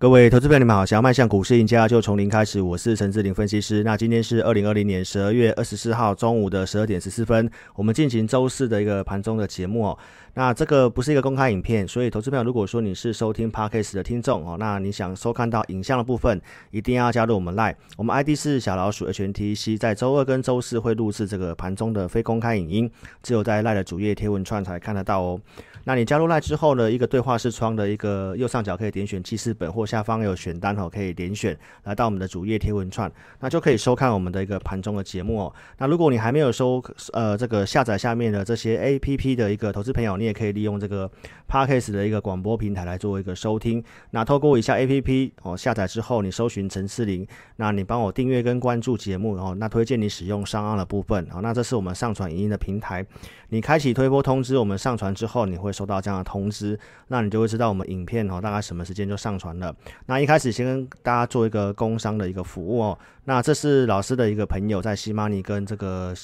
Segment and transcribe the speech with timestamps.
[0.00, 0.86] 各位投资朋友，你们好！
[0.86, 2.62] 想要迈向股市赢家，就从零开始。
[2.62, 3.82] 我是陈志玲分析师。
[3.82, 9.98] 那今天是二零二零年十二月二十四号中午的十二点十四分，我们进行周四的一个盘中的节目哦。
[10.34, 16.40] 那这个不是一个公开影片，所以投资朋友，如果说你是收听 Podcast 的听众哦，那你想收看到影像的部分，
[16.70, 22.88] 一定要加入我们 live 我们 ID 是小老鼠 HNTC，在周二跟周四会录制这个盘中的非公开影音，
[23.20, 25.40] 只有在 live 的主页贴文串才看得到哦。
[25.82, 33.10] 那你加入 live 之后呢，一个对话视窗的一个右上角可以点选记事本，或下方有选单哦，可以点选来到我们的主页贴文串，
[33.40, 35.54] 那就可以收看我们的一个盘中的节目哦。
[35.78, 41.10] 那如果你还没有收呃这个下载下面的这些 APP 的一个投资朋友，你也可以利用这个
[41.48, 43.82] Podcast 的一个广播平台来做一个收听。
[44.10, 53.04] 那透过以下 APP 哦下载之后，你搜寻陈思林，那你帮我订阅跟关注节目哦，那推荐你使用上岸的部分哦，那这是我们上传影音的平台。
[53.50, 59.74] 你开启推播通知，我们上传之后，你会收到这样的通知，那你就会知道我们影片哦大概什么时间就上传了。
[60.06, 62.98] 那一开始先跟大家做一个工商的一个服务哦。
[63.28, 66.14] 那这是老师的一个朋友在西马尼跟这个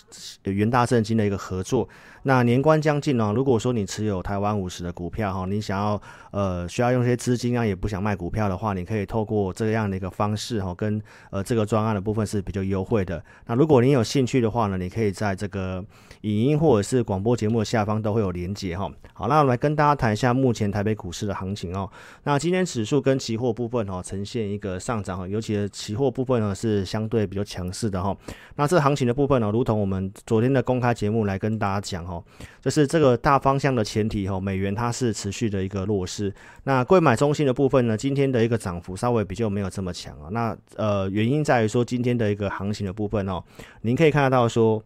[0.44, 1.86] 元大证金的一个合作。
[2.22, 10.98] 那年关将近哦，如果说你持有台湾五十的股票哈，你想要呃需要用些资金啊，也不想卖股票的话，你可以透过这样的一个方式哈，跟
[11.30, 13.22] 呃这个专案的部分是比较优惠的。
[13.44, 15.84] 那如果你有兴趣的话呢，你可以在这个
[16.22, 18.90] 影音或者是广播节目的下方都会有连接哈。
[19.12, 21.90] 好，那我们来跟大家谈一下目前台北股市的行情哦。
[22.22, 28.16] 那今天指数跟期货部分哦呈现一个上涨哈，尤其是期货部分呢是相对比较强势的哈。
[28.54, 32.22] 那这行情的部分呢，如同我们昨天的公开节目来跟大家讲哈。
[32.62, 36.32] 就是这个大方向的前提哈，美元它是持续的一个弱势。
[36.62, 40.28] 那贵买中心的部分呢，今天的一个涨幅稍微比较没有这么强啊。
[40.30, 43.42] 那呃，原因在于说今天的一个行情的部分哦，
[43.82, 44.80] 您可以看得到说。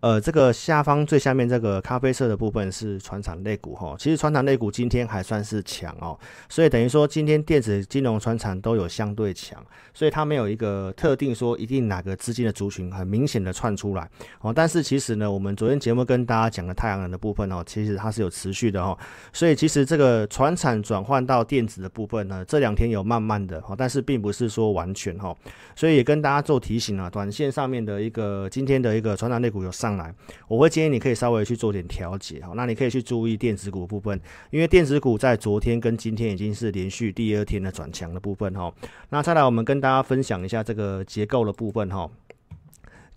[0.00, 6.16] 呃，这个下方最下面这个咖啡色的部分是船厂类股哈，其实船厂类股今天还算是强哦，
[6.48, 9.60] 所以等于说今天电子、金融、船厂都有相对强，
[9.92, 14.08] 所以它没有一个特定说一定哪个资金的族群很明显的窜出来
[14.40, 14.52] 哦。
[14.54, 18.96] 但是其实呢，我们昨天节目跟大家讲的太阳能的部分哦，其实它是有持续的哈，
[19.32, 25.36] 所以其实这个船厂转换到电子的部分呢，这两天有慢慢的哈，但是并不是说完全哈，
[25.74, 29.87] 所以也跟大家做提醒啊，短线上面的一个今天的一个船厂类股有三。
[29.88, 30.14] 上来，
[30.46, 32.52] 我会建议你可以稍微去做点调节哈。
[32.54, 38.72] 那你可以去注意电子股部分，因为电子股在昨天跟今天已经是连续第二天的转强的部分哈。
[39.08, 42.10] 那再来，我们跟大家分享一下这个结构的部分哈。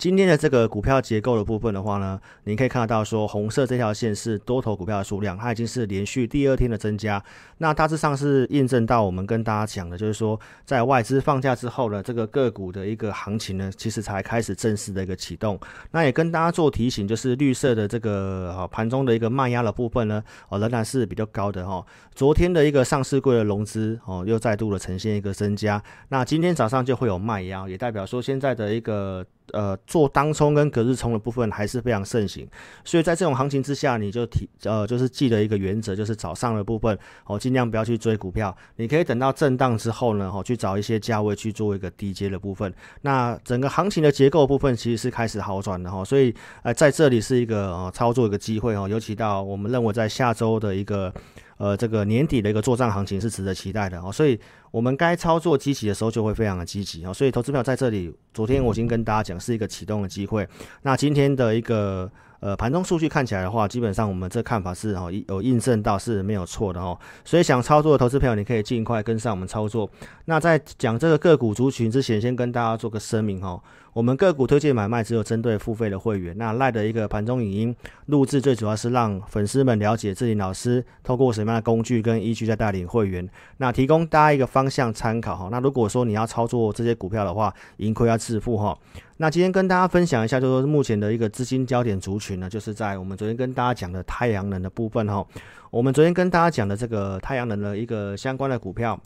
[0.02, 7.24] 今天的这个股票结构的部分的话呢，您可以看得到说，红色这条线是多头股票的数量，它已经是连续第二天的增加。
[7.60, 15.60] 那大致上是印证到我们跟大家讲的，就是说，在外资放假之后呢，这个个股的一个行情呢，其实才开始正式的一个启动。
[15.92, 21.86] 那也跟大家做提醒，就是绿色的这个盘中的一个卖压的部分呢，哦，仍然是比较高的哈。
[22.16, 25.80] 昨天的一个上市柜的融资哦，又再度的呈现一个增加。
[26.10, 29.24] 那今天早上就会有卖压，也代表说现在的一个。
[29.54, 32.48] 呃，做当冲跟隔日冲的部分还是非常盛行，
[32.86, 42.74] 所以在这种行情之下，你就提呃，就是记得一个原则，就是早上的部分哦，尽量不要去追股票，你可以等到震荡之后呢，哦，去找一些价位去做一个低阶的部分。
[43.02, 51.14] 那整个行情的结构部分其实是开始好转的哈，所以呃，在这里是一个哦操作一个机会哦，尤其到我们认为在下周的一个。
[51.62, 54.40] 呃，这个年底的一个做账行情是值得期待的哦，所以
[54.72, 60.48] 我们该操作积极的时候就会非常的积极哦，所以投资票在这里，昨天我已经跟大家讲是一个启动的机会，
[60.82, 62.12] 那今天的一个。
[62.42, 66.98] 呃，盘中数据看起来的话，基本上我们这看法是哈，有印证到是没有错的哦。
[67.24, 69.88] 所以想操作的投资朋友，你可以尽快跟上我们操作。
[70.26, 73.62] 那在讲这个个股族群之前，先跟大家做个声明哈，
[73.94, 76.36] 我们个股推荐买卖只有针对付费的会员。
[76.36, 77.76] 那赖的一个盘中影音
[78.08, 85.50] 录制，最主要是让粉丝们了解自己老师透过什么样的工具跟依据在带领会员，那提供大家一个方向参考哈。
[85.52, 88.76] 那如果说你要操作这些股票的话，盈亏要自负哈。
[89.22, 95.24] 那今天跟大家分享一下，就是目前的一个资金焦点族群呢，就是在我们昨天跟大家讲的太阳能的部分哈。
[95.70, 99.00] 我们昨天跟大家讲的这个太阳能的一个相关的股票，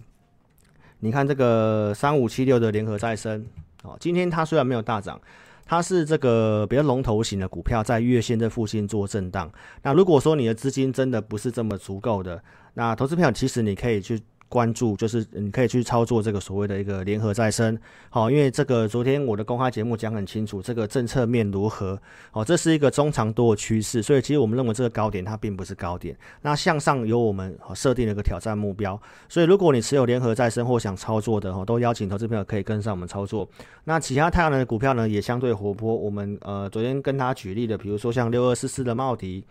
[1.00, 3.46] 你看这个三五七六的联合再生
[3.84, 5.20] 哦，今天它虽然没有大涨，
[5.66, 9.52] 它是这个比较龙头型的股票，在月线这附近做震荡。
[9.84, 12.42] 那如果说你的资金真的不是这么足够的，
[12.76, 14.18] 那投资票其实你可以去。
[14.48, 17.78] 关注就是你可以去操作这个所谓的一个联合再生，
[18.10, 22.00] 好，因为这个昨天我的公开节目讲很清楚，这个政策面如何，
[22.32, 33.48] 好，这是一个中长多的趋势，所以其实我们认为这个高点它并不是高点，那向上有我们设定了一个挑战目标，所以如果你持有联合再生或想操作的哈，都邀请投资朋友可以跟上我们操作。
[33.86, 39.44] 那其他太阳能的股票呢也相对活泼，我们呃昨天跟他举例的，比如说像六二四四的茂迪。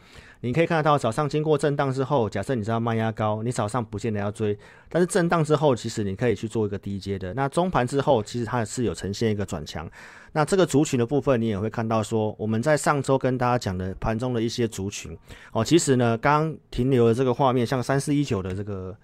[0.45, 4.55] 你可以看得到早上经过震荡之后，假设你知道卖压高，你早上不见得要追，
[4.91, 7.33] 但是震荡之后，其实你可以去做一个低阶的。
[7.33, 9.91] 那中盘之后，其实它是有呈现一个转强。
[10.33, 15.17] 那这个族群的部分，你也会看到说，我们在上周跟大家讲的盘中的一些族群
[15.53, 18.95] 哦，其实呢，刚刚停留的这个画面，像三四一九的这个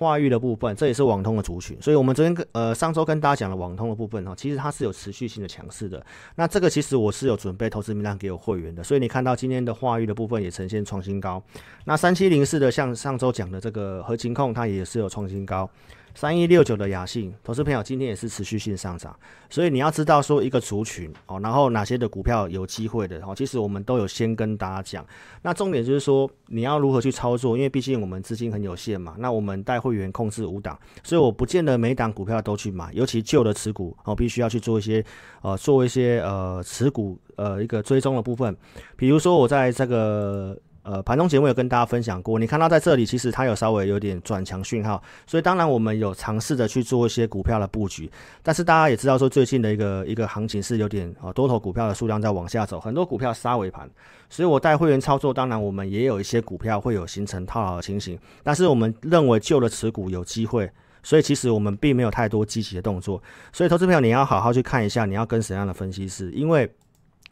[0.00, 1.76] 化育的部分，这也是网通的族群。
[1.78, 6.02] 所以，我们昨天跟呃上周跟大家讲了网通的部分哈，其实它是有持续性的强势的。
[6.36, 11.42] 那这个其实我是有准备投资名单给我会员的，所以你看到今天的话育的部分也呈现创新高。
[11.84, 15.68] 那三七零四的，像上周讲的这个合情控，它也是有创新高。
[16.14, 19.16] 三一六九的雅信，投资朋友今天也是持续性上涨，
[19.48, 25.06] 所以你要知道说一个族群哦，然后哪些的股票有机会的哦，其实我们都有先跟大家讲。
[25.42, 29.14] 那重点就是说你要如何去操作，因为毕竟我们资金很有限嘛。
[29.18, 35.04] 那我们带会员控制五档，所以我不见得每档股票都去买，尤其旧的持股哦，必须要去做一些
[35.42, 38.56] 呃做一些呃持股呃一个追踪的部分，
[38.96, 40.58] 比如说我在这个。
[40.90, 48.10] 呃，盘中节目有跟大家分享过，你看到在这里其实它有稍微有点转强讯号，所以当然我们有尝试着去做一些股票的布局，
[48.42, 53.88] 但是大家也知道说最近的一个一个行情是有点啊多头股票的数量在往下走，很多股票杀尾盘，
[54.28, 60.68] 所以我带会员操作，当然我们也有一些股票会有形成套牢的情形，但是我们认为旧的持股有机会，
[61.04, 63.22] 所以其实我们并没有太多积极的动作，
[63.52, 66.68] 所以投资朋友你要好好去看一下，你要跟什么样的分析师，因为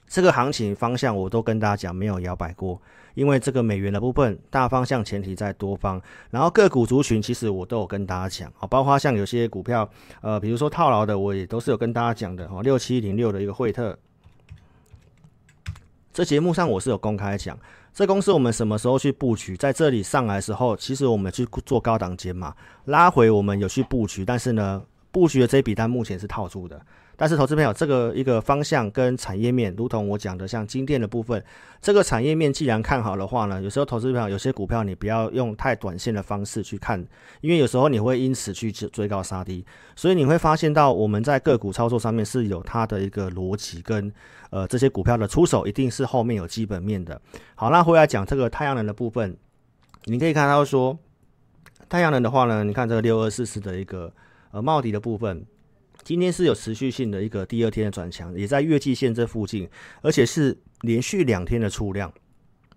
[0.08, 2.81] 这个行情方向我都跟大家讲没有摇摆过。
[3.14, 6.00] 因为这个美元的部分大方向前提在多方，
[6.31, 9.88] 然后个股族群其实我都有跟大家讲啊，包括像有些股票，
[10.20, 12.62] 呃，比如说套牢的，我也都是有跟大家讲的哦。
[12.62, 13.99] 六七零六的一个惠特，
[16.12, 17.58] 这节目上我是有公开讲，
[17.93, 26.81] 这公司我们什么时候去布局，在这里上来的时候，其实我们去做高档减码，拉回我们有去布局，但是呢，布局的这笔单目前是套住的。
[27.20, 31.44] 但是，投资朋友，这个一个方向跟产业面，如同我讲的，像金店的部分，
[31.82, 37.05] 这个产业面既然看好的话呢，有时候投资朋友有些股票你不要用太短线的方式去看，
[37.41, 39.67] 因为有时候你会因此去追高杀低，
[39.97, 44.12] 所以你会发现到我们在个股操作上面是有它的一个逻辑跟
[44.50, 47.20] 呃这些股票的出手一定是后面有基本面的。
[47.56, 49.37] 好，那回来讲这个太阳能的部分，
[50.05, 50.97] 你可以看到说，
[51.88, 54.12] 太阳能的话呢，你看这个六二四四的一个
[54.53, 55.44] 呃帽底的部分。
[56.08, 59.69] 今天是有持续性的一个第二天的转强，也在月季线这附近，
[60.00, 62.10] 而且是连续两天的出量。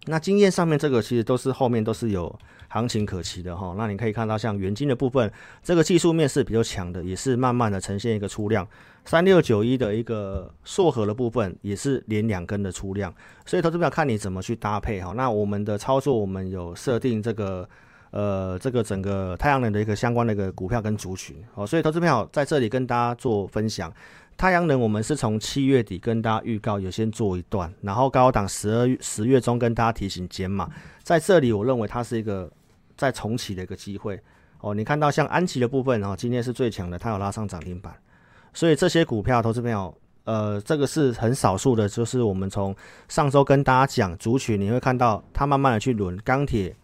[0.08, 2.38] 那经验上面这个其实都是后面都是有
[2.68, 3.74] 行情可期的哈。
[3.78, 5.32] 那你可以看到像元金的部分，
[5.64, 8.68] 这个技术面是比较强的，也是慢慢的呈现一个出量。
[9.06, 15.14] 三六九一的一个硕核的部分也是连两根的出量，所以投资表看你怎么去搭配哈。
[15.16, 17.70] 那我们的操作我们有设定这个。
[18.12, 23.92] 呃，这个整个太阳能的一个相关的一个股票跟族群，哦，所以投资朋友在这里跟大家做分享。
[24.38, 30.70] 太阳能我们是从七月底跟大家预告，有先做一段，然后高档十二十月中跟大家提醒减码，
[31.04, 32.52] 在这里我认为它是一个
[32.98, 34.20] 再重启的一个机会。
[34.60, 37.94] 哦，你看到像安琪的部分，哦，今天是最强的，它有拉上涨停板，
[38.54, 42.76] 所以这些股票投资朋友，呃，这个是很少数的，就是我们从
[43.08, 46.76] 上周跟大家讲族群，你会看到它慢慢的去轮钢铁。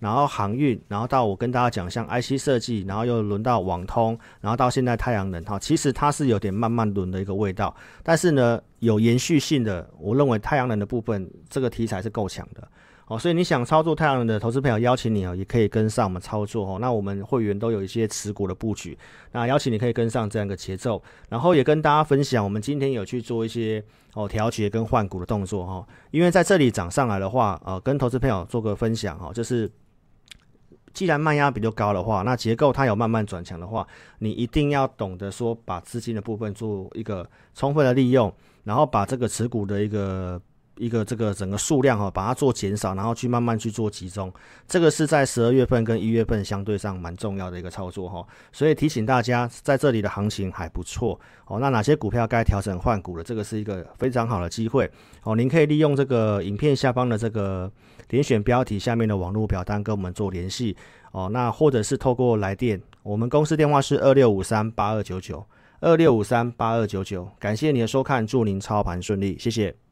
[0.00, 7.74] 然后航运，然后到我跟大家讲，像 IC 设计，然后又轮到网通，然后到现在太阳能，哈，其实它是有点慢慢轮的一个味道，
[8.04, 12.68] 但是呢，有延续性的，我认为太阳能的部分这个题材是够强的，
[13.08, 16.78] 哦，所以你想操作太阳能的投资朋友，邀请你哦，也可以跟上我们操作哦。
[16.80, 18.96] 那我们会员都有一些持股的布局，
[19.32, 23.82] 那邀请你可以跟上这样一个节奏，然后也跟大家分享，我们今天有去做一些
[24.14, 29.68] 哦调节跟换股的动作哈，因为在这里涨上来的话，呃，跟投资朋友做个分享哈，就是。
[30.92, 33.86] 既然卖压比较高的话，那结构它有慢慢转强的话，
[34.18, 38.32] 你一定要懂得说把资金的部分做一个充分的利用，
[38.64, 40.40] 然后把这个持股的一个
[40.78, 44.32] 一个这个整个数量哈，把它做减少，然后去慢慢去做集中。
[44.66, 48.26] 这个是在十二月份跟一月份相对上蛮重要的一个操作哈。
[48.52, 51.58] 所以提醒大家，在这里的行情还不错哦。
[51.58, 53.24] 那哪些股票该调整换股了？
[53.24, 54.90] 这个是一个非常好的机会
[55.22, 55.36] 哦。
[55.36, 57.70] 您可以利用这个影片下方的这个。
[58.08, 60.74] 点选标题下面的网络表单跟我们做联系
[61.12, 65.44] 哦，那或者是透过来电，我们公司电话是二六五三八二九九
[65.80, 69.87] 二六五三八二九九，感谢你的收看，祝您操盘顺利，谢谢。